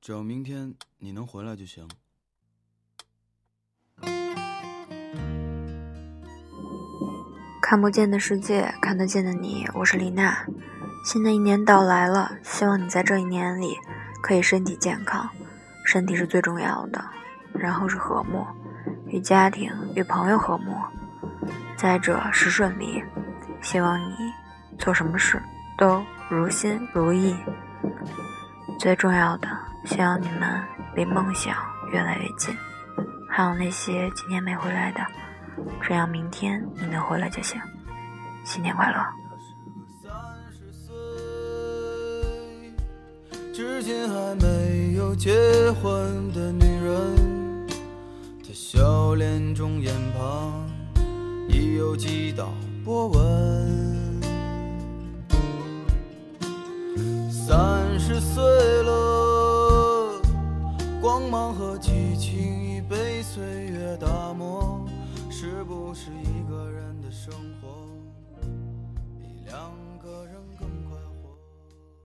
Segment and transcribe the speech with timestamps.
[0.00, 1.86] 只要明天你能回来就行。
[7.60, 10.46] 看不见的世界，看得见的你，我是丽娜。
[11.04, 13.76] 新的一年到来了，希望你在这一年里
[14.22, 15.28] 可以身体健康，
[15.84, 17.04] 身体是最重要的。
[17.52, 18.46] 然后是和睦，
[19.06, 20.74] 与家庭、与朋友和睦。
[21.76, 23.04] 再者是顺利，
[23.60, 24.14] 希望你
[24.78, 25.40] 做什么事
[25.76, 27.36] 都如心如意。
[28.78, 29.48] 最重要的，
[29.86, 30.62] 希望你们
[30.94, 31.54] 离梦想
[31.92, 32.56] 越来越近。
[33.28, 35.00] 还有那些今天没回来的，
[35.80, 37.60] 只要明天你能回来就行。
[38.44, 38.98] 新年快乐！
[40.02, 40.12] 三
[40.50, 40.94] 十岁
[43.52, 45.32] 至今还没有结
[45.80, 47.66] 婚的女人，
[48.42, 50.68] 她笑脸中眼旁
[51.48, 52.52] 已有几道
[52.84, 54.20] 波纹。
[57.30, 58.42] 三十岁
[58.82, 58.99] 了。
[61.00, 64.86] 光芒和激情已被岁月打磨
[65.30, 67.99] 是不是一个人的生活？